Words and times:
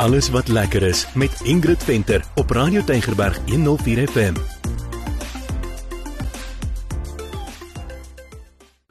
Alles 0.00 0.30
wat 0.30 0.48
lekker 0.48 0.82
is 0.82 1.06
met 1.14 1.40
Ingrid 1.42 1.84
Venter 1.84 2.24
op 2.34 2.50
Radio 2.50 2.84
Tygerberg 2.84 3.38
104 3.46 4.08
FM. 4.08 4.59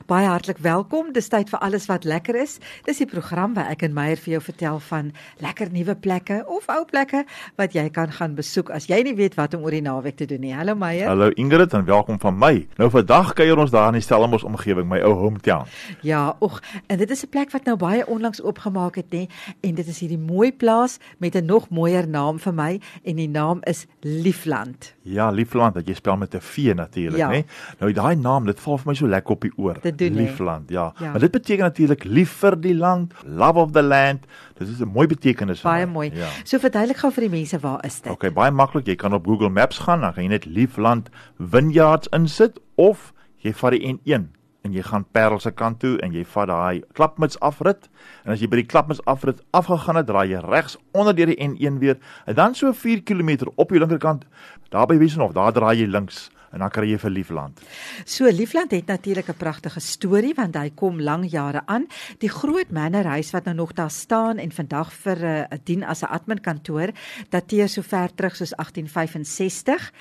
Baie 0.10 0.26
hartlik 0.26 0.58
welkom. 0.66 1.12
Dis 1.14 1.28
tyd 1.30 1.52
vir 1.54 1.60
alles 1.62 1.84
wat 1.86 2.02
lekker 2.08 2.34
is. 2.42 2.56
Dis 2.88 2.98
die 2.98 3.06
program 3.06 3.52
waar 3.54 3.68
ek 3.70 3.84
en 3.86 3.92
Meyer 3.94 4.18
vir 4.18 4.32
jou 4.34 4.40
vertel 4.42 4.80
van 4.88 5.12
lekker 5.44 5.70
nuwe 5.70 5.94
plekke 6.02 6.40
of 6.50 6.66
ou 6.74 6.80
plekke 6.90 7.20
wat 7.62 7.76
jy 7.78 7.84
kan 7.94 8.10
gaan 8.18 8.34
besoek 8.34 8.72
as 8.74 8.88
jy 8.90 9.04
nie 9.06 9.14
weet 9.20 9.38
wat 9.38 9.54
om 9.54 9.68
oor 9.68 9.76
die 9.78 9.84
naweek 9.86 10.18
te 10.18 10.26
doen 10.26 10.42
nie. 10.42 10.54
Hallo 10.58 10.74
Meyer. 10.82 11.12
Hallo 11.12 11.30
Ingrid 11.38 11.76
en 11.78 11.86
welkom 11.86 12.18
van 12.24 12.40
my. 12.42 12.52
Nou 12.82 12.88
vandag 12.90 13.36
kuier 13.38 13.62
ons 13.62 13.70
daar 13.76 13.92
in 13.94 14.00
die 14.00 14.02
Stellenbosch 14.08 14.48
omgewing, 14.50 14.88
my 14.90 14.98
ou 15.06 15.14
hometown. 15.20 15.70
Ja, 16.02 16.24
oeg, 16.42 16.58
en 16.90 16.98
dit 16.98 17.12
is 17.14 17.24
'n 17.24 17.30
plek 17.30 17.52
wat 17.54 17.66
nou 17.70 17.78
baie 17.78 18.02
onlangs 18.08 18.42
oopgemaak 18.42 18.96
het, 18.96 19.14
nê? 19.14 19.28
En 19.62 19.76
dit 19.76 19.88
is 19.88 20.00
hierdie 20.00 20.18
mooi 20.18 20.52
plaas 20.52 20.98
met 21.20 21.36
'n 21.36 21.46
nog 21.46 21.70
mooier 21.70 22.08
naam 22.08 22.40
vir 22.40 22.54
my 22.54 22.80
en 23.06 23.16
die 23.16 23.30
naam 23.30 23.60
is 23.68 23.86
Liefland. 24.02 24.94
Ja, 25.04 25.30
Liefland, 25.30 25.74
wat 25.76 25.88
jy 25.88 25.94
spel 25.94 26.18
met 26.18 26.34
'n 26.34 26.40
V 26.42 26.74
natuurlik, 26.76 27.18
Ja. 27.18 27.30
nê? 27.30 27.46
Nou 27.80 27.94
daai 27.94 28.16
naam, 28.16 28.46
dit 28.46 28.60
val 28.60 28.78
vir 28.78 28.88
my 28.88 28.94
so 28.94 29.08
lekker 29.08 29.32
op 29.32 29.42
die 29.42 29.52
oor. 29.58 29.78
Dit 29.82 29.99
doen, 30.00 30.16
hè? 30.16 30.22
Liefland, 30.24 30.70
ja. 30.70 30.94
Ja. 31.00 31.12
Maar 31.12 31.20
dit 31.20 31.32
beteken 31.32 31.64
natuurlik 31.64 32.04
lief 32.04 32.32
vir 32.42 32.58
die 32.62 32.76
land, 32.76 33.14
love 33.26 33.60
of 33.60 33.72
the 33.72 33.84
land. 33.84 34.26
Dit 34.58 34.68
is 34.68 34.80
'n 34.82 34.88
mooi 34.88 35.08
betekenis 35.08 35.62
vir 35.62 35.72
Baie 35.72 35.86
my. 35.86 35.92
mooi. 35.92 36.12
Ja. 36.14 36.28
So 36.44 36.58
verduidelik 36.60 36.98
gou 36.98 37.12
vir 37.12 37.22
die 37.30 37.30
mense 37.38 37.60
waar 37.60 37.86
is 37.86 38.02
dit? 38.02 38.12
Okay, 38.12 38.32
baie 38.34 38.52
maklik. 38.52 38.86
Jy 38.88 38.96
kan 38.96 39.14
op 39.14 39.26
Google 39.26 39.50
Maps 39.50 39.78
gaan, 39.78 40.02
dan 40.02 40.14
gaan 40.14 40.24
jy 40.24 40.30
net 40.30 40.46
Liefland 40.46 41.10
Vineyards 41.38 42.08
insit 42.12 42.60
of 42.76 43.14
jy 43.44 43.54
vat 43.54 43.72
die 43.72 43.84
N1 43.94 44.28
en 44.64 44.74
jy 44.74 44.82
gaan 44.84 45.06
Parel 45.16 45.40
se 45.40 45.52
kant 45.52 45.80
toe 45.80 45.98
en 46.04 46.12
jy 46.12 46.26
vat 46.26 46.48
daai 46.48 46.82
klapmuts 46.94 47.40
afrit 47.40 47.88
en 48.26 48.34
as 48.34 48.42
jy 48.42 48.48
by 48.52 48.56
die 48.60 48.66
klapmuts 48.66 49.00
afrit 49.08 49.40
afgegaan 49.56 49.96
het, 49.96 50.08
draai 50.08 50.28
jy 50.34 50.42
regs 50.44 50.78
onder 50.92 51.16
deur 51.16 51.32
die 51.32 51.38
N1 51.40 51.80
weer 51.80 51.98
en 52.26 52.36
dan 52.36 52.56
so 52.56 52.74
4 52.74 53.02
km 53.04 53.48
op 53.56 53.70
jou 53.70 53.80
linkerkant 53.80 54.26
daar 54.70 54.86
by 54.88 54.98
Wiesenhof, 54.98 55.32
daar 55.34 55.54
draai 55.54 55.78
jy 55.80 55.88
links 55.88 56.30
en 56.52 56.60
dan 56.60 56.70
kry 56.74 56.90
jy 56.92 56.98
vir 56.98 57.12
Liefland. 57.12 57.62
So 58.06 58.30
Liefland 58.32 58.72
het 58.72 58.88
natuurlik 58.88 59.30
'n 59.30 59.38
pragtige 59.38 59.80
storie 59.80 60.34
want 60.34 60.56
hy 60.56 60.72
kom 60.76 61.02
lang 61.02 61.30
jare 61.30 61.62
aan. 61.66 61.88
Die 62.20 62.30
groot 62.30 62.72
mannerhuis 62.72 63.32
wat 63.32 63.46
nou 63.46 63.56
nog 63.56 63.74
daar 63.74 63.92
staan 63.92 64.38
en 64.38 64.52
vandag 64.52 64.94
vir 64.94 65.18
'n 65.18 65.48
uh, 65.54 65.58
dien 65.64 65.84
as 65.84 66.02
'n 66.02 66.12
adminkantoor 66.12 66.90
dateer 67.30 67.70
so 67.70 67.82
ver 67.82 68.10
terug 68.16 68.36
soos 68.36 68.54
1865. 68.56 69.94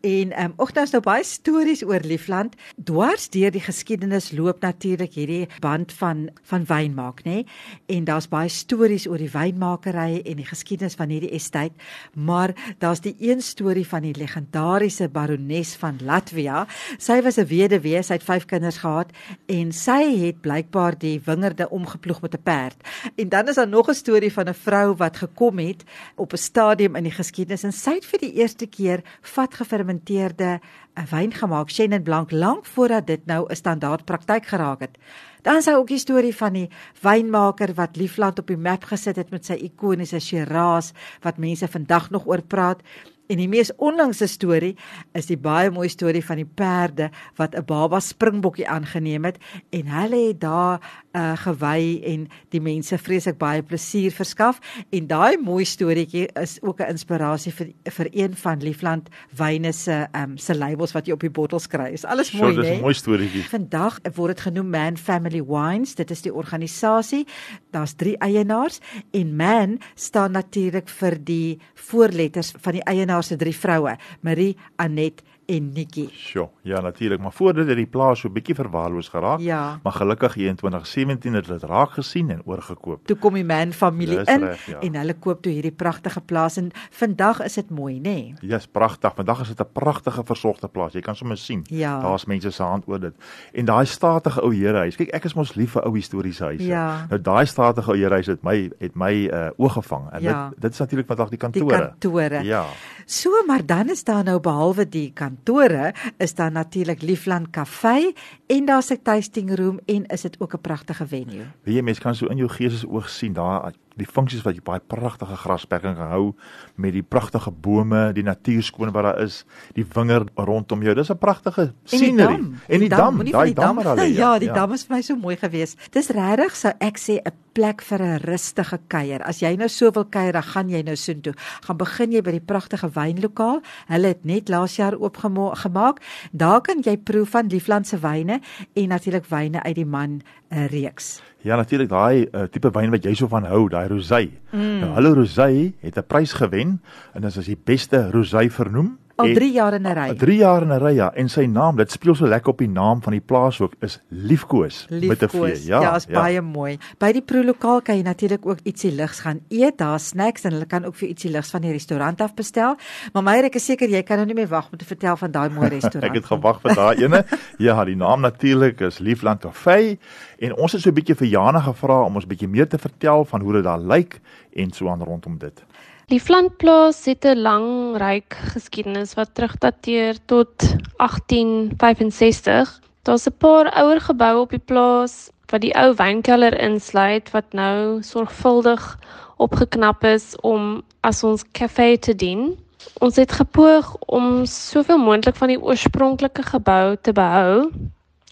En 0.00 0.32
ehm 0.32 0.44
um, 0.44 0.52
ook 0.56 0.74
daar's 0.74 0.90
nou 0.90 1.02
baie 1.02 1.24
stories 1.24 1.84
oor 1.84 2.00
Liefland. 2.00 2.56
Dwars 2.84 3.28
deur 3.28 3.50
die 3.50 3.60
geskiedenis 3.60 4.32
loop 4.32 4.60
natuurlik 4.60 5.14
hierdie 5.14 5.48
band 5.60 5.92
van 5.92 6.30
van 6.42 6.64
wynmaak, 6.64 7.24
nê? 7.24 7.44
En 7.86 8.04
daar's 8.04 8.28
baie 8.28 8.48
stories 8.48 9.08
oor 9.08 9.18
die 9.18 9.30
wynmakery 9.30 10.22
en 10.24 10.36
die 10.36 10.46
geskiedenis 10.46 10.94
van 10.94 11.08
hierdie 11.08 11.30
estate, 11.30 11.74
maar 12.14 12.54
daar's 12.78 13.00
die 13.00 13.14
een 13.18 13.42
storie 13.42 13.86
van 13.86 14.02
die 14.02 14.14
legendariese 14.16 15.08
barones 15.08 15.74
van 15.76 15.91
Latvia. 16.00 16.66
Sy 16.98 17.22
was 17.22 17.36
'n 17.36 17.46
weduwee, 17.46 18.02
sy 18.02 18.12
het 18.12 18.22
5 18.22 18.44
kinders 18.44 18.78
gehad 18.78 19.10
en 19.46 19.72
sy 19.72 20.16
het 20.24 20.40
blykbaar 20.40 20.98
die 20.98 21.20
wingerde 21.24 21.70
omgeploeg 21.70 22.20
met 22.20 22.34
'n 22.34 22.42
perd. 22.42 22.76
En 23.16 23.28
dan 23.28 23.48
is 23.48 23.54
daar 23.54 23.68
nog 23.68 23.88
'n 23.88 23.94
storie 23.94 24.32
van 24.32 24.48
'n 24.48 24.54
vrou 24.54 24.94
wat 24.96 25.16
gekom 25.16 25.58
het 25.58 25.84
op 26.16 26.32
'n 26.32 26.36
stadium 26.36 26.96
in 26.96 27.02
die 27.02 27.12
geskiedenis 27.12 27.64
en 27.64 27.72
sy 27.72 27.94
het 27.94 28.06
vir 28.06 28.18
die 28.18 28.32
eerste 28.32 28.66
keer 28.66 29.02
vat 29.20 29.54
gefermenteerde 29.54 30.60
eh, 30.94 31.04
wyn 31.10 31.32
gemaak, 31.32 31.70
Chenin 31.70 32.02
Blanc, 32.02 32.30
lank 32.30 32.66
voordat 32.66 33.06
dit 33.06 33.26
nou 33.26 33.46
'n 33.48 33.56
standaard 33.56 34.04
praktyk 34.04 34.46
geraak 34.46 34.80
het. 34.80 34.98
Dan 35.42 35.56
is 35.56 35.64
daar 35.64 35.76
ook 35.76 35.90
die 35.90 35.98
storie 35.98 36.36
van 36.36 36.52
die 36.52 36.68
wynmaker 37.00 37.74
wat 37.74 37.96
Liefland 37.96 38.38
op 38.38 38.46
die 38.46 38.56
map 38.56 38.84
gesit 38.84 39.16
het 39.16 39.30
met 39.30 39.46
sy 39.46 39.56
ikoniese 39.58 40.20
Shiraz 40.20 40.92
wat 41.20 41.40
mense 41.42 41.68
vandag 41.68 42.10
nog 42.10 42.26
oor 42.26 42.42
praat. 42.42 42.82
En 43.30 43.36
die 43.36 43.48
mees 43.48 43.70
onlangse 43.76 44.26
storie 44.26 44.76
is 45.14 45.26
die 45.26 45.38
baie 45.38 45.70
mooi 45.70 45.88
storie 45.88 46.24
van 46.24 46.36
die 46.36 46.48
perde 46.48 47.10
wat 47.38 47.54
'n 47.54 47.64
baba 47.64 48.00
springbokkie 48.00 48.68
aangeneem 48.68 49.24
het 49.24 49.38
en 49.70 49.86
hulle 49.86 50.26
het 50.28 50.40
daar 50.40 50.80
uh, 51.12 51.32
gewy 51.36 52.00
en 52.04 52.28
die 52.50 52.60
mense 52.60 52.98
vreeslik 52.98 53.38
baie 53.38 53.62
plesier 53.62 54.12
verskaf 54.12 54.60
en 54.90 55.06
daai 55.06 55.36
mooi 55.36 55.64
storieetjie 55.64 56.28
is 56.40 56.58
ook 56.62 56.80
'n 56.80 56.90
inspirasie 56.90 57.52
vir 57.52 57.72
vir 57.90 58.08
een 58.12 58.34
van 58.34 58.62
Liefland 58.62 59.08
wyne 59.36 59.72
se 59.72 60.08
um, 60.16 60.36
se 60.36 60.54
labels 60.54 60.92
wat 60.92 61.06
jy 61.06 61.12
op 61.12 61.20
die 61.20 61.30
bottels 61.30 61.66
kry. 61.66 61.92
Is 61.92 62.04
alles 62.04 62.32
mooi, 62.32 62.54
so, 62.54 62.60
dis 62.60 62.70
né? 62.70 62.76
'n 62.76 62.80
mooi 62.80 62.94
storieetjie. 62.94 63.42
Vandag 63.48 63.98
word 64.14 64.36
dit 64.36 64.40
genoem 64.40 64.70
Man 64.70 64.96
Family 64.96 65.42
Wines. 65.44 65.94
Dit 65.94 66.10
is 66.10 66.22
die 66.22 66.34
organisasie. 66.34 67.26
Daar's 67.70 67.94
3 67.94 68.16
eienaars 68.18 68.80
en 69.12 69.36
Man 69.36 69.78
staan 69.94 70.32
natuurlik 70.32 70.88
vir 70.88 71.18
die 71.24 71.58
voorletters 71.74 72.52
van 72.60 72.72
die 72.72 72.84
eienaars 72.84 73.21
se 73.22 73.36
drie 73.36 73.52
vroue, 73.52 73.96
Marie, 74.22 74.56
Anet 74.78 75.22
en 75.46 75.72
Nikki. 75.72 76.08
Sjoe, 76.12 76.48
ja 76.62 76.80
natuurlik, 76.80 77.20
maar 77.20 77.32
voor 77.32 77.54
dit 77.54 77.66
die 77.76 77.86
plaas 77.86 78.20
so 78.20 78.30
bietjie 78.30 78.54
verwaarloos 78.54 79.08
geraak. 79.08 79.40
Ja. 79.40 79.80
Maar 79.82 79.92
gelukkig 79.92 80.34
hier 80.34 80.48
in 80.48 80.56
2017 80.56 81.34
het 81.34 81.46
dit 81.46 81.62
raak 81.62 81.90
gesien 81.90 82.30
en 82.30 82.42
oorgekoop. 82.44 83.06
Toe 83.06 83.16
kom 83.16 83.34
die 83.34 83.44
Man 83.44 83.72
familie 83.72 84.18
Dis 84.18 84.28
in 84.28 84.40
reg, 84.44 84.66
ja. 84.66 84.78
en 84.80 84.94
hulle 84.94 85.14
koop 85.14 85.42
toe 85.42 85.52
hierdie 85.52 85.72
pragtige 85.72 86.20
plaas 86.20 86.56
en 86.56 86.70
vandag 86.90 87.40
is 87.40 87.54
dit 87.54 87.70
mooi, 87.70 87.96
nê? 87.98 88.00
Nee? 88.02 88.34
Ja, 88.40 88.56
is 88.56 88.66
pragtig. 88.66 89.14
Vandag 89.14 89.40
is 89.40 89.48
dit 89.48 89.60
'n 89.60 89.72
pragtige 89.72 90.22
versorgde 90.24 90.68
plaas. 90.68 90.92
Jy 90.92 91.00
kan 91.00 91.16
sommer 91.16 91.36
sien. 91.36 91.64
Ja. 91.68 92.00
Daar's 92.00 92.24
mense 92.24 92.50
se 92.50 92.62
hand 92.62 92.84
oor 92.86 93.00
dit. 93.00 93.14
En 93.52 93.64
daai 93.64 93.86
statige 93.86 94.40
ou 94.40 94.54
herehuis. 94.54 94.96
Kyk, 94.96 95.08
ek 95.14 95.24
is 95.24 95.34
mos 95.34 95.54
lief 95.54 95.70
vir 95.70 95.84
ou 95.84 95.94
historiese 95.94 96.44
huise. 96.44 96.64
Ja. 96.66 97.06
Nou 97.08 97.20
daai 97.20 97.46
statige 97.46 97.90
ou 97.90 97.96
herehuis 97.96 98.26
het 98.26 98.42
my 98.42 98.70
het 98.78 98.94
my 98.94 99.12
uh, 99.32 99.48
oog 99.56 99.72
gevang. 99.72 100.10
En 100.12 100.22
Ja. 100.22 100.48
dit 100.48 100.60
dit 100.60 100.72
is 100.72 100.78
natuurlik 100.78 101.06
vandag 101.06 101.28
die 101.28 101.38
Die 101.38 101.50
kantore. 101.50 101.78
kantore. 101.88 102.42
Ja. 102.44 102.64
So, 103.06 103.30
maar 103.46 103.66
dan 103.66 103.88
is 103.90 104.04
daar 104.04 104.24
nou 104.24 104.40
behalwe 104.40 104.88
die 104.88 105.10
kantore, 105.32 105.94
is 106.18 106.34
daar 106.34 106.52
natuurlik 106.52 107.02
Liefland 107.02 107.50
Kafee 107.50 108.12
en 108.46 108.64
daar's 108.64 108.90
'n 108.90 109.02
tasting 109.02 109.54
room 109.54 109.80
en 109.86 110.06
is 110.06 110.20
dit 110.20 110.36
ook 110.40 110.54
'n 110.54 110.60
pragtige 110.60 111.06
venue. 111.06 111.44
Weet 111.62 111.74
jy, 111.74 111.82
mense 111.82 112.00
kan 112.00 112.14
so 112.14 112.26
in 112.26 112.36
jou 112.36 112.48
geesesoog 112.48 113.08
sien 113.08 113.32
daar 113.32 113.72
die 113.96 114.06
funksies 114.06 114.42
wat 114.42 114.54
jy 114.54 114.62
baie 114.62 114.80
pragtige 114.80 115.36
grasperking 115.36 115.96
kan 115.96 116.08
hou 116.10 116.34
met 116.76 116.92
die 116.92 117.02
pragtige 117.02 117.50
bome, 117.50 118.12
die 118.12 118.22
natuur 118.22 118.62
skoon 118.62 118.92
wat 118.92 119.04
daar 119.04 119.20
is, 119.20 119.44
die 119.74 119.84
wingerd 119.94 120.30
rondom 120.36 120.82
jou. 120.82 120.94
Dis 120.94 121.10
'n 121.10 121.18
pragtige 121.18 121.60
En 121.62 121.72
die 121.90 121.98
scenery. 121.98 122.36
dam, 122.36 122.60
En 122.68 122.80
die 122.80 122.88
dam, 122.88 123.14
moenie 123.14 123.32
van 123.32 123.40
daai 123.40 123.46
die 123.46 123.54
dam. 123.54 123.64
dam 123.64 123.76
wat 123.76 123.84
daar 123.84 123.96
lê. 124.06 124.14
Ja, 124.14 124.38
die 124.38 124.52
dam 124.52 124.72
is 124.72 124.84
vir 124.84 124.96
my 124.96 125.02
so 125.02 125.16
mooi 125.16 125.36
geweest. 125.36 125.78
Dis 125.92 126.08
regtig 126.08 126.56
sou 126.56 126.72
ek 126.80 126.98
sê 126.98 127.20
'n 127.24 127.32
plek 127.52 127.82
vir 127.82 128.00
'n 128.02 128.18
rustige 128.24 128.78
kuier. 128.88 129.22
As 129.22 129.40
jy 129.40 129.56
nou 129.56 129.68
so 129.68 129.90
wil 129.90 130.04
kuier, 130.04 130.32
dan 130.32 130.42
gaan 130.42 130.68
jy 130.70 130.82
nou 130.82 130.96
soontoe. 130.96 131.34
Gaan 131.66 131.76
begin 131.76 132.12
jy 132.12 132.22
by 132.22 132.30
die 132.30 132.40
pragtige 132.40 132.88
wynlokaal. 132.90 133.60
Hulle 133.88 134.06
het 134.08 134.24
net 134.24 134.48
laas 134.48 134.76
jaar 134.76 134.94
oopgemaak. 134.98 136.00
Daar 136.32 136.60
kan 136.60 136.80
jy 136.82 136.96
proe 136.96 137.26
van 137.26 137.46
Liefland 137.48 137.86
se 137.86 137.98
wyne 137.98 138.40
en 138.74 138.88
natuurlik 138.88 139.26
wyne 139.26 139.62
uit 139.62 139.74
die 139.74 139.84
man 139.86 140.22
uh, 140.50 140.66
reeks. 140.66 141.22
Ja, 141.42 141.56
natuurlik 141.58 141.88
daai 141.90 142.26
uh, 142.30 142.44
tipe 142.50 142.70
wyn 142.70 142.92
wat 142.94 143.02
jy 143.02 143.16
so 143.18 143.26
van 143.30 143.46
hou, 143.50 143.64
daai 143.70 143.88
rosé. 143.90 144.28
Mm. 144.52 144.78
Nou, 144.78 144.90
hulle 144.94 145.14
rosé 145.18 145.72
het 145.82 145.98
'n 145.98 146.06
prys 146.06 146.32
gewen 146.38 146.78
en 147.14 147.20
dit 147.20 147.30
is 147.30 147.38
as 147.38 147.50
die 147.50 147.58
beste 147.58 148.10
rosé 148.10 148.48
vernoem. 148.50 148.98
Al 149.16 149.26
En- 149.26 149.34
3 149.34 149.52
jaar 149.52 149.74
in 149.74 149.82
'n 149.86 149.92
ry. 149.94 150.14
3 150.14 150.36
jaar 150.38 150.62
in 150.62 150.68
'n 150.72 150.78
ry 150.80 150.94
ja 150.94 151.12
en 151.14 151.28
sy 151.28 151.44
naam, 151.46 151.76
dit 151.76 151.90
speel 151.90 152.14
so 152.14 152.26
lekker 152.26 152.50
op 152.52 152.58
die 152.58 152.68
naam 152.68 153.02
van 153.02 153.12
die 153.12 153.20
plaas 153.20 153.60
ook 153.60 153.72
is 153.80 154.00
Liefkoes, 154.08 154.86
met 154.90 155.00
'n 155.02 155.06
Liefkoos. 155.08 155.60
V. 155.60 155.66
Ja, 155.66 155.80
ja, 155.80 155.94
is 155.96 156.06
baie 156.06 156.40
mooi. 156.40 156.78
By 156.98 157.12
die 157.12 157.22
proelokaal 157.22 157.82
kan 157.82 157.96
jy 157.96 158.02
natuurlik 158.02 158.46
ook 158.46 158.58
ietsie 158.64 158.92
ligs 158.92 159.20
gaan 159.20 159.40
eet. 159.48 159.78
Daar's 159.78 160.06
snacks 160.08 160.44
en 160.44 160.52
hulle 160.52 160.66
kan 160.66 160.84
ook 160.84 160.94
vir 160.94 161.08
ietsie 161.08 161.30
ligs 161.30 161.50
van 161.50 161.60
die 161.60 161.72
restaurant 161.72 162.20
af 162.20 162.34
bestel. 162.34 162.76
Maar 163.12 163.22
Meyer, 163.22 163.44
ek 163.44 163.54
is 163.54 163.64
seker 163.64 163.88
jy 163.88 164.02
kan 164.02 164.16
nou 164.16 164.26
nie 164.26 164.34
meer 164.34 164.48
wag 164.48 164.68
om 164.72 164.78
te 164.78 164.84
vertel 164.84 165.16
van 165.16 165.30
daai 165.30 165.48
mooi 165.50 165.68
restaurant. 165.78 166.04
Ek 166.04 166.14
het 166.14 166.24
gewag 166.24 166.60
vir 166.60 166.74
daai 166.74 166.96
ene. 167.04 167.24
Ja, 167.58 167.84
die 167.84 167.96
naam 167.96 168.20
natuurlik 168.20 168.80
is 168.80 168.98
Liefland 168.98 169.40
Kafee 169.40 169.98
en 170.38 170.56
ons 170.56 170.72
het 170.72 170.80
so 170.80 170.88
'n 170.90 170.94
bietjie 170.94 171.14
vir 171.14 171.28
Jana 171.28 171.60
gevra 171.60 172.02
om 172.04 172.14
ons 172.16 172.26
bietjie 172.26 172.48
meer 172.48 172.68
te 172.68 172.78
vertel 172.78 173.24
van 173.24 173.40
hoe 173.40 173.52
dit 173.52 173.64
daar 173.64 173.78
lyk 173.80 174.20
en 174.56 174.70
so 174.72 174.88
aan 174.88 175.02
rondom 175.02 175.38
dit. 175.38 175.64
Lieflandplaas 176.10 177.04
het 177.04 177.24
'n 177.24 177.38
lang 177.38 177.96
ryk 177.96 178.34
geskiedenis 178.54 179.14
wat 179.14 179.34
terugdateer 179.34 180.16
tot 180.26 180.74
1865. 180.96 182.80
Daar's 183.02 183.26
'n 183.26 183.36
paar 183.38 183.72
ouer 183.82 184.00
geboue 184.00 184.40
op 184.40 184.50
die 184.50 184.58
plaas 184.58 185.30
wat 185.46 185.60
die 185.60 185.74
ou 185.74 185.94
wynkelder 185.94 186.60
insluit 186.60 187.30
wat 187.30 187.52
nou 187.52 188.02
sorgvuldig 188.02 188.98
opgeknap 189.36 190.04
is 190.04 190.36
om 190.40 190.82
as 191.00 191.22
ons 191.22 191.44
kafee 191.52 191.98
te 191.98 192.14
dien. 192.14 192.58
Ons 192.98 193.16
het 193.16 193.32
gepoog 193.32 193.96
om 194.06 194.44
soveel 194.44 194.98
moontlik 194.98 195.36
van 195.36 195.48
die 195.48 195.62
oorspronklike 195.62 196.42
gebou 196.42 196.96
te 197.00 197.12
behou, 197.12 197.70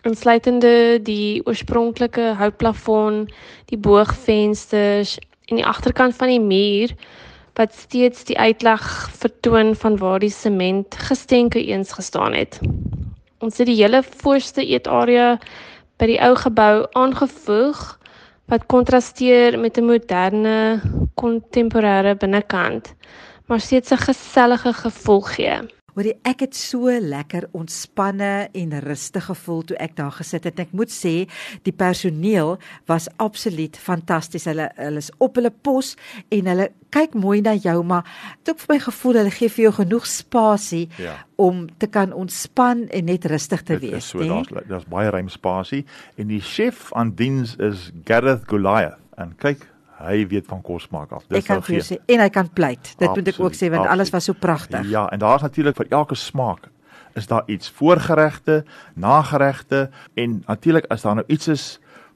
insluitende 0.02 0.98
die 1.02 1.46
oorspronklike 1.46 2.34
houtplafon, 2.34 3.28
die 3.64 3.78
boogvensters 3.78 5.18
en 5.44 5.56
die 5.56 5.66
agterkant 5.66 6.16
van 6.16 6.28
die 6.28 6.40
muur 6.40 6.96
wat 7.54 7.74
steeds 7.74 8.24
die 8.24 8.38
uitleg 8.38 9.10
vertoon 9.18 9.74
van 9.76 9.96
waar 9.96 10.18
die 10.18 10.30
sement 10.30 10.94
gestenke 10.94 11.64
eens 11.64 11.92
gestaan 11.92 12.32
het. 12.32 12.60
Ons 13.40 13.58
het 13.58 13.66
die 13.66 13.78
hele 13.82 14.02
voorste 14.02 14.64
eetarea 14.66 15.38
by 16.00 16.06
die 16.06 16.20
ou 16.20 16.34
gebou 16.36 16.86
aangevoeg 16.92 17.98
wat 18.50 18.66
kontrasteer 18.66 19.58
met 19.58 19.78
'n 19.78 19.86
moderne, 19.86 20.80
kontemporêre 21.14 22.16
binnekant, 22.16 22.94
maar 23.46 23.60
steeds 23.60 23.90
'n 23.92 24.04
gesellige 24.08 24.72
gevoel 24.72 25.20
gee. 25.20 25.79
Hoorie, 25.94 26.16
ek 26.28 26.44
het 26.46 26.56
so 26.56 26.90
lekker 26.90 27.48
ontspanne 27.56 28.48
en 28.56 28.74
rustig 28.84 29.26
gevoel 29.30 29.64
toe 29.68 29.78
ek 29.82 29.96
daar 29.98 30.12
gesit 30.14 30.46
het. 30.48 30.60
Ek 30.62 30.74
moet 30.76 30.92
sê, 30.92 31.14
die 31.66 31.74
personeel 31.74 32.56
was 32.90 33.08
absoluut 33.22 33.76
fantasties. 33.76 34.46
Hulle 34.50 34.70
hulle 34.78 35.02
is 35.02 35.10
op 35.18 35.40
hulle 35.40 35.50
pos 35.50 35.96
en 36.30 36.50
hulle 36.50 36.70
kyk 36.94 37.14
mooi 37.14 37.40
na 37.42 37.54
jou, 37.54 37.76
maar 37.86 38.06
dit 38.42 38.52
het 38.52 38.62
vir 38.64 38.74
my 38.74 38.78
gevoel 38.82 39.20
hulle 39.20 39.34
gee 39.34 39.52
vir 39.56 39.64
jou 39.68 39.74
genoeg 39.78 40.06
spasie 40.10 40.86
ja. 40.98 41.14
om 41.38 41.66
te 41.78 41.86
kan 41.90 42.14
ontspan 42.16 42.86
en 42.90 43.06
net 43.06 43.28
rustig 43.30 43.62
te 43.62 43.78
dit 43.78 43.90
wees, 43.90 44.02
né? 44.02 44.10
So 44.10 44.26
daar's 44.26 44.70
daar's 44.70 44.88
baie 44.90 45.10
ruim 45.14 45.30
spasie 45.30 45.84
en 46.18 46.30
die 46.32 46.42
chef 46.42 46.90
aan 46.98 47.14
diens 47.18 47.56
is 47.62 47.90
Gareth 48.04 48.48
Goliath. 48.50 48.98
En 49.20 49.34
kyk, 49.36 49.66
hy 50.00 50.26
weet 50.30 50.46
van 50.46 50.62
kos 50.64 50.88
maak 50.88 51.12
af. 51.12 51.26
Dis 51.28 51.46
kan 51.46 51.62
vir 51.62 51.84
sê 51.84 51.98
en 52.06 52.20
hy 52.20 52.28
kan 52.32 52.48
pleit. 52.52 52.82
Dit 52.96 53.08
absoluut, 53.08 53.16
moet 53.16 53.32
ek 53.34 53.40
ook 53.40 53.56
sê 53.56 53.68
want 53.68 53.82
absoluut. 53.82 53.94
alles 53.96 54.12
was 54.14 54.24
so 54.24 54.32
pragtig. 54.32 54.88
Ja, 54.88 55.06
en 55.12 55.18
daar's 55.18 55.42
natuurlik 55.42 55.76
vir 55.76 55.90
elke 55.90 56.14
smaak 56.14 56.70
is 57.18 57.26
daar 57.26 57.42
iets 57.50 57.70
voorgeregte, 57.70 58.64
nageregte 58.94 59.90
en 60.14 60.42
natuurlik 60.46 60.86
as 60.88 61.02
daar 61.02 61.14
nou 61.14 61.26
iets 61.26 61.48
is 61.48 61.64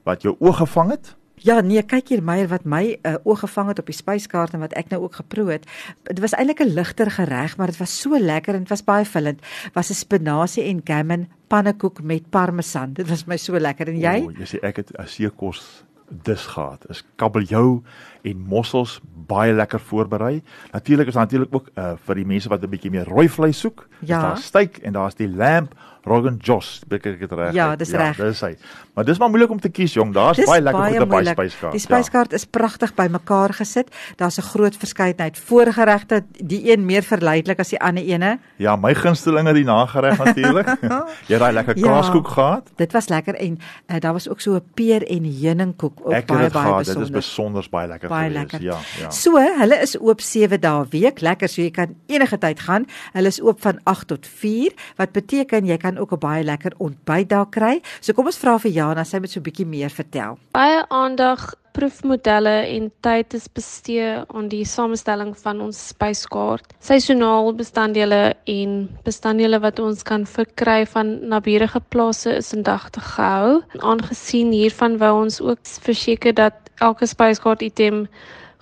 wat 0.03 0.21
jou 0.21 0.35
oog 0.39 0.57
gevang 0.57 0.89
het. 0.95 1.15
Ja, 1.45 1.59
nee, 1.61 1.81
kyk 1.83 2.07
hier 2.09 2.21
Meyer 2.23 2.47
wat 2.47 2.63
my 2.63 2.95
uh, 2.95 3.17
oog 3.27 3.43
gevang 3.43 3.67
het 3.69 3.79
op 3.79 3.89
die 3.91 3.95
spyskaart 3.95 4.55
en 4.55 4.63
wat 4.63 4.73
ek 4.79 4.87
nou 4.89 5.01
ook 5.03 5.19
geproe 5.19 5.49
het. 5.51 5.65
Dit 6.07 6.21
was 6.23 6.33
eintlik 6.33 6.63
'n 6.63 6.73
ligter 6.73 7.11
gereg, 7.11 7.57
maar 7.57 7.67
dit 7.67 7.77
was 7.77 7.99
so 8.01 8.17
lekker 8.19 8.55
en 8.55 8.63
dit 8.63 8.69
was 8.69 8.83
baie 8.83 9.05
vullend. 9.05 9.41
Was 9.73 9.89
'n 9.89 9.93
spinasie 9.93 10.63
en 10.63 10.81
gammon 10.83 11.27
pannekoek 11.47 12.01
met 12.01 12.29
parmesan. 12.29 12.93
Dit 12.93 13.09
was 13.09 13.25
my 13.25 13.37
so 13.37 13.59
lekker 13.59 13.87
en 13.87 13.99
jy? 13.99 14.23
O, 14.23 14.31
jy 14.31 14.45
sê 14.45 14.63
ek 14.63 14.75
het 14.75 14.91
'n 14.97 15.07
seekos 15.07 15.83
dis 16.09 16.45
gehad. 16.45 16.85
Is 16.89 17.03
kabeljou 17.15 17.81
en 18.21 18.45
mossels 18.47 18.99
baie 19.27 19.53
lekker 19.53 19.79
voorberei. 19.79 20.43
Natuurlik 20.71 21.07
is 21.07 21.13
daar 21.13 21.23
natuurlik 21.23 21.55
ook 21.55 21.69
uh, 21.75 21.93
vir 22.05 22.15
die 22.15 22.25
mense 22.25 22.49
wat 22.49 22.63
'n 22.63 22.69
bietjie 22.69 22.91
meer 22.91 23.07
rooi 23.07 23.29
vleis 23.29 23.59
soek. 23.59 23.87
Ja. 23.99 24.21
Daar's 24.21 24.45
steak 24.45 24.77
en 24.77 24.93
daar's 24.93 25.15
die 25.15 25.29
lamb 25.29 25.73
Rogan 26.05 26.37
Josh, 26.37 26.83
beker 26.85 27.15
ek 27.15 27.23
dit 27.23 27.31
reg? 27.33 27.53
Ja, 27.57 27.71
dis 27.75 27.89
ja, 27.89 27.97
reg. 27.97 28.19
Dis 28.21 28.41
hy. 28.45 28.51
Maar 28.93 29.07
dis 29.07 29.17
maar 29.17 29.31
moeilik 29.33 29.49
om 29.55 29.59
te 29.59 29.71
kies, 29.73 29.95
jong. 29.97 30.11
Daar's 30.13 30.37
baie 30.45 30.61
lekker 30.61 30.83
goed 30.93 31.01
op 31.01 31.09
by 31.09 31.21
spyskaart. 31.25 31.73
Die 31.73 31.81
spyskaart 31.81 32.35
ja. 32.35 32.37
is 32.37 32.45
pragtig 32.45 32.93
bymekaar 32.93 33.55
gesit. 33.57 33.89
Daar's 34.21 34.37
'n 34.37 34.45
groot 34.53 34.77
verskeidenheid 34.77 35.37
voorgeregte, 35.37 36.23
die 36.29 36.71
een 36.71 36.85
meer 36.85 37.01
verleidelik 37.01 37.59
as 37.59 37.73
die 37.73 37.81
ander 37.81 38.03
ene. 38.03 38.37
Ja, 38.57 38.75
my 38.75 38.93
gunstelinge 38.93 39.53
die 39.53 39.65
nagereg 39.65 40.17
natuurlik. 40.17 40.67
Jy 41.27 41.33
het 41.33 41.41
daai 41.41 41.53
lekker 41.53 41.77
ja, 41.77 41.87
kaaskoek 41.87 42.27
gehad? 42.27 42.69
Dit 42.75 42.93
was 42.93 43.09
lekker 43.09 43.35
en 43.35 43.57
uh, 43.87 43.99
daar 43.99 44.13
was 44.13 44.29
ook 44.29 44.41
so 44.41 44.55
'n 44.55 44.63
peer 44.73 45.01
en 45.09 45.23
heuningkoek 45.23 45.94
ook 46.01 46.13
ek 46.13 46.27
baie 46.27 46.49
baie 46.49 46.77
besonder. 46.77 46.85
Dit 46.85 47.03
is 47.03 47.13
besonder 47.15 47.67
baie 47.71 47.87
lekker 47.87 48.09
baie 48.09 48.29
gewees. 48.29 48.41
Lekker. 48.41 48.61
Ja, 48.61 48.79
ja. 49.01 49.09
So, 49.09 49.41
hulle 49.59 49.81
is 49.81 49.95
oop 49.99 50.21
7 50.21 50.61
dae 50.61 50.85
week, 50.89 51.21
lekker, 51.21 51.49
so 51.49 51.61
jy 51.61 51.71
kan 51.71 51.95
enige 52.07 52.37
tyd 52.37 52.59
gaan. 52.59 52.87
Hulle 53.13 53.33
is 53.33 53.41
oop 53.41 53.61
van 53.61 53.79
8 53.83 54.07
tot 54.07 54.27
4, 54.27 54.73
wat 54.97 55.11
beteken 55.11 55.65
jy 55.65 55.77
kan 55.77 55.97
ook 55.97 56.13
'n 56.13 56.19
baie 56.19 56.43
lekker 56.43 56.73
ontbyt 56.77 57.29
daar 57.29 57.49
kry. 57.49 57.81
So 57.99 58.13
kom 58.13 58.25
ons 58.25 58.37
vra 58.37 58.57
vir 58.59 58.71
Jana, 58.71 59.03
sy 59.03 59.19
moet 59.19 59.29
so 59.29 59.39
'n 59.39 59.43
bietjie 59.43 59.65
meer 59.65 59.89
vertel. 59.89 60.37
Baie 60.51 60.85
aandag 60.89 61.55
proefmodelle 61.75 62.53
en 62.71 62.87
tyd 63.03 63.33
is 63.35 63.47
bestee 63.51 64.07
aan 64.27 64.47
die 64.51 64.63
samestelling 64.67 65.33
van 65.43 65.61
ons 65.65 65.79
spyskaart. 65.91 66.73
Seisonaal 66.79 67.51
bestanddele 67.57 68.21
en 68.51 68.77
bestanddele 69.07 69.59
wat 69.63 69.81
ons 69.83 70.05
kan 70.07 70.25
verkry 70.29 70.85
van 70.93 71.17
naburige 71.27 71.81
plase 71.93 72.37
is 72.39 72.53
indagte 72.55 73.03
gehou. 73.03 73.61
Aangesien 73.83 74.53
hiervan 74.55 74.97
wou 75.01 75.13
ons 75.25 75.41
ook 75.43 75.59
verseker 75.87 76.35
dat 76.35 76.55
elke 76.83 77.07
spyskaart 77.07 77.63
item 77.65 78.05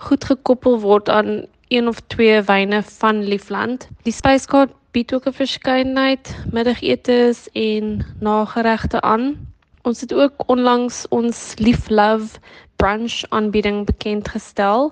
goed 0.08 0.24
gekoppel 0.24 0.80
word 0.82 1.08
aan 1.08 1.44
een 1.68 1.88
of 1.88 2.00
twee 2.12 2.42
wyne 2.42 2.82
van 2.82 3.22
Liefland. 3.24 3.88
Die 4.02 4.14
spyskaart 4.14 4.74
bied 4.94 5.14
ook 5.14 5.26
'n 5.26 5.32
verskeidenheid 5.32 6.36
middagetes 6.50 7.48
en 7.52 8.06
nageregte 8.20 9.00
aan. 9.00 9.52
Ons 9.82 10.00
het 10.00 10.14
ook 10.14 10.32
onlangs 10.46 11.06
ons 11.08 11.54
Lief 11.58 11.88
Love 11.88 12.38
brunch 12.84 13.22
aanbieding 13.32 13.86
bekend 13.88 14.28
gestel, 14.28 14.90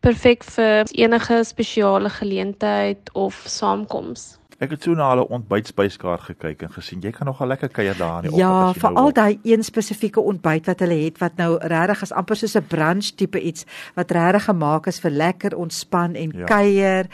perfek 0.00 0.44
vir 0.54 0.86
enige 0.94 1.40
spesiale 1.44 2.10
geleentheid 2.20 3.10
of 3.18 3.40
saamkoms. 3.50 4.41
Ek 4.62 4.76
het 4.76 4.84
so 4.86 4.94
na 4.94 5.08
hulle 5.10 5.24
ontbytspyskaart 5.34 6.28
gekyk 6.28 6.60
en 6.62 6.70
gesien 6.70 7.00
jy 7.02 7.10
kan 7.10 7.26
nogal 7.26 7.48
lekker 7.50 7.70
kuier 7.74 7.96
daar 7.98 8.22
in 8.22 8.30
die 8.30 8.38
ja, 8.38 8.46
oggend 8.46 8.76
as 8.76 8.76
jy 8.76 8.82
nou 8.82 8.92
Ja, 8.92 8.92
veral 8.94 9.14
daai 9.16 9.50
een 9.50 9.64
spesifieke 9.66 10.22
ontbyt 10.22 10.68
wat 10.70 10.84
hulle 10.84 10.98
het 11.00 11.18
wat 11.18 11.40
nou 11.40 11.48
regtig 11.58 12.04
is 12.06 12.12
amper 12.20 12.38
soos 12.38 12.54
'n 12.54 12.68
brunch 12.70 13.08
tipe 13.18 13.40
iets 13.40 13.66
wat 13.96 14.14
regtig 14.14 14.46
gemaak 14.46 14.86
is 14.86 15.00
vir 15.02 15.10
lekker 15.10 15.56
ontspan 15.56 16.14
en 16.14 16.30
ja. 16.30 16.46
kuier. 16.46 17.10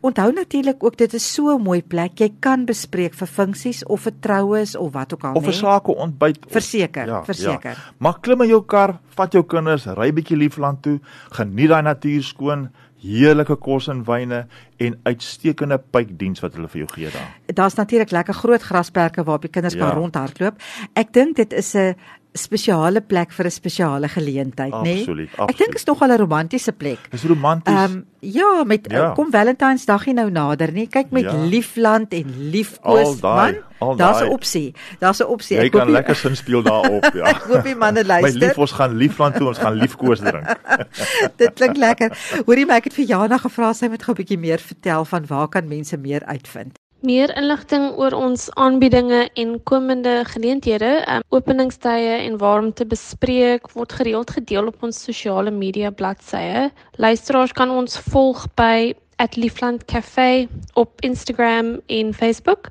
Onthou 0.00 0.30
natuurlik 0.32 0.84
ook 0.84 0.96
dit 0.96 1.14
is 1.14 1.34
so 1.34 1.56
'n 1.56 1.62
mooi 1.62 1.82
plek. 1.82 2.18
Jy 2.18 2.30
kan 2.40 2.64
bespreek 2.64 3.14
vir 3.14 3.26
funksies 3.26 3.82
of 3.86 4.00
vir 4.00 4.12
troues 4.20 4.76
of 4.76 4.92
wat 4.92 5.14
ook 5.14 5.24
al, 5.24 5.34
Of 5.34 5.46
'n 5.46 5.52
sake 5.52 5.90
ontbyt. 5.90 6.38
Verseker, 6.48 7.06
ja, 7.06 7.24
verseker. 7.24 7.70
Ja. 7.70 7.92
Maar 7.98 8.20
klim 8.20 8.40
in 8.40 8.48
jou 8.48 8.62
kar, 8.62 9.00
vat 9.08 9.32
jou 9.32 9.42
kinders, 9.42 9.86
ry 9.86 10.12
bietjie 10.12 10.36
liefland 10.36 10.82
toe, 10.82 11.00
geniet 11.30 11.68
daai 11.68 11.82
natuur 11.82 12.22
skoon 12.22 12.70
heerlike 13.04 13.56
kos 13.60 13.88
en 13.92 14.02
wyne 14.08 14.44
en 14.82 14.98
uitstekende 15.04 15.78
pypdiens 15.92 16.42
wat 16.44 16.56
hulle 16.56 16.70
vir 16.72 16.84
jou 16.84 16.90
gee 16.94 17.12
daar. 17.14 17.30
Daar's 17.60 17.78
natuurlik 17.78 18.10
lekker 18.10 18.34
groot 18.34 18.62
grasperke 18.62 19.24
waarop 19.24 19.46
die 19.46 19.52
kinders 19.52 19.76
ja. 19.76 19.84
kan 19.84 19.96
rondhardloop. 19.98 20.60
Ek 20.92 21.12
dink 21.12 21.36
dit 21.36 21.52
is 21.52 21.74
'n 21.74 21.94
spesiale 22.34 23.00
plek 23.00 23.32
vir 23.32 23.46
'n 23.46 23.50
spesiale 23.50 24.08
geleentheid, 24.08 24.72
nê? 24.72 24.82
Nee? 24.82 25.00
Absoluut, 25.00 25.30
absoluut. 25.30 25.50
Ek 25.50 25.58
dink 25.58 25.74
is 25.74 25.84
nogal 25.86 26.10
'n 26.10 26.18
romantiese 26.18 26.72
plek. 26.72 26.98
Dis 27.10 27.24
romanties. 27.24 27.74
Ehm 27.74 27.92
um, 27.92 28.04
ja, 28.20 28.64
met 28.64 28.90
ja. 28.90 29.12
kom 29.12 29.30
Valentynsdag 29.30 30.04
hier 30.04 30.14
nou 30.14 30.30
nader, 30.30 30.72
nê? 30.72 30.86
Kyk 30.88 31.10
met 31.10 31.24
ja. 31.24 31.34
liefland 31.34 32.12
en 32.12 32.50
liefkoos, 32.50 33.20
man. 33.20 33.56
Daar's 33.96 34.22
'n 34.22 34.28
opsie. 34.28 34.74
Daar's 34.98 35.20
'n 35.20 35.26
opsie. 35.26 35.56
Jy 35.56 35.68
kan 35.68 35.90
lekker 35.90 36.16
sin 36.16 36.36
speel 36.36 36.62
daarop, 36.62 37.10
ja. 37.18 37.24
ek 37.24 37.42
hoop 37.42 37.62
die 37.62 37.76
manne 37.76 38.04
luister. 38.04 38.40
My 38.40 38.46
lief, 38.46 38.58
ons 38.58 38.72
gaan 38.72 38.96
liefland 38.96 39.34
toe, 39.36 39.48
ons 39.48 39.58
gaan 39.58 39.74
liefkoos 39.74 40.20
drink. 40.20 40.58
Dit 41.40 41.52
klink 41.54 41.76
lekker. 41.76 42.18
Hoorie, 42.46 42.66
maar 42.66 42.76
ek 42.76 42.84
het 42.84 42.94
vir 42.94 43.04
Jana 43.04 43.38
gevra 43.38 43.72
sy 43.72 43.86
moet 43.88 44.02
gou 44.02 44.12
'n 44.14 44.16
bietjie 44.16 44.38
meer 44.38 44.58
vertel 44.58 45.04
van 45.04 45.26
waar 45.26 45.48
kan 45.48 45.68
mense 45.68 45.96
meer 45.96 46.24
uitvind. 46.24 46.78
Meer 47.04 47.28
inligting 47.36 47.98
oor 48.00 48.14
ons 48.16 48.46
aanbiedinge 48.56 49.26
en 49.36 49.50
komende 49.68 50.24
geleenthede, 50.24 51.04
um, 51.12 51.20
openingstye 51.36 52.14
en 52.22 52.38
waar 52.40 52.62
om 52.62 52.70
te 52.72 52.86
bespreek 52.88 53.68
word 53.74 53.92
gereeld 53.98 54.30
gedeel 54.32 54.70
op 54.70 54.86
ons 54.88 55.02
sosiale 55.04 55.52
media 55.52 55.90
bladsye. 55.92 56.70
Luisteraars 56.96 57.52
kan 57.52 57.70
ons 57.70 57.98
volg 58.08 58.46
by 58.56 58.94
@liefland 59.36 59.84
cafe 59.84 60.48
op 60.80 61.00
Instagram 61.04 61.80
en 61.86 62.14
Facebook. 62.14 62.68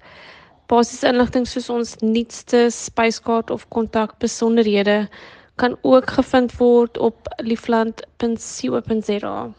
Basiese 0.66 1.08
inligting 1.14 1.48
soos 1.48 1.70
ons 1.70 1.96
nuutste 2.02 2.74
spyskaart 2.74 3.54
of 3.54 3.70
kontak 3.70 4.18
besonderhede 4.18 5.08
kan 5.56 5.78
ook 5.82 6.10
gevind 6.10 6.58
word 6.58 6.98
op 6.98 7.28
liefland.co.za. 7.38 9.54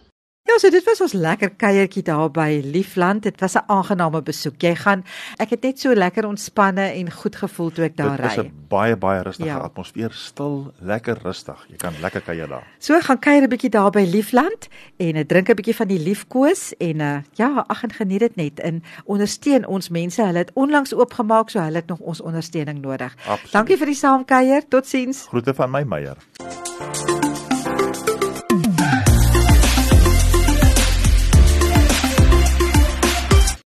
Ja, 0.45 0.59
so 0.61 0.69
dit 0.69 0.85
was 0.85 1.01
ons 1.01 1.13
lekker 1.17 1.55
kuiertjie 1.57 2.03
daar 2.05 2.29
by 2.29 2.61
Liefland. 2.65 3.23
Dit 3.25 3.41
was 3.41 3.55
'n 3.57 3.65
aangename 3.67 4.23
besoek. 4.23 4.61
Jy 4.61 4.75
gaan 4.77 5.05
ek 5.37 5.51
het 5.51 5.63
net 5.63 5.81
so 5.81 5.95
lekker 5.95 6.27
ontspanne 6.27 6.93
en 6.93 7.11
goed 7.13 7.37
gevoel 7.37 7.71
toe 7.71 7.85
ek 7.85 7.97
daar 7.97 8.21
ry. 8.21 8.29
Dit 8.29 8.31
is 8.31 8.45
'n 8.45 8.67
baie 8.69 8.97
baie 8.97 9.23
rustige 9.23 9.49
ja. 9.49 9.57
atmosfeer, 9.57 10.13
stil, 10.13 10.73
lekker 10.81 11.19
rustig. 11.23 11.67
Jy 11.69 11.77
kan 11.77 11.93
lekker 12.01 12.21
kuier 12.21 12.49
daar. 12.49 12.67
So 12.79 13.01
gaan 13.01 13.19
kuier 13.19 13.43
'n 13.43 13.49
bietjie 13.49 13.71
daar 13.71 13.91
by 13.91 14.05
Liefland 14.11 14.69
en 14.97 15.17
'n 15.17 15.27
drink 15.27 15.49
'n 15.49 15.55
bietjie 15.55 15.77
van 15.77 15.89
die 15.89 15.99
liefkoos 15.99 16.75
en 16.79 17.01
uh 17.01 17.19
ja, 17.33 17.65
ag 17.67 17.83
en 17.83 17.93
geniet 17.93 18.21
dit 18.21 18.37
net 18.37 18.61
en 18.61 18.83
ondersteun 19.05 19.67
ons 19.67 19.89
mense. 19.89 20.23
Hulle 20.23 20.39
het 20.39 20.51
onlangs 20.55 20.95
oopgemaak, 20.95 21.51
so 21.51 21.61
hulle 21.61 21.77
het 21.77 21.87
nog 21.87 21.99
ons 21.99 22.21
ondersteuning 22.21 22.83
nodig. 22.83 23.15
Absoluut. 23.27 23.53
Dankie 23.53 23.77
vir 23.77 23.87
die 23.87 23.95
saamkuier. 23.95 24.69
Totsiens. 24.69 25.27
Groete 25.27 25.55
van 25.55 25.71
my 25.71 25.83
Meyer. 25.83 26.17